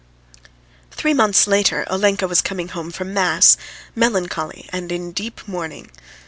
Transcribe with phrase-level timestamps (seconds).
[0.89, 3.55] Three months later Olenka was coming home from mass,
[3.93, 5.91] melancholy and in deep mourning.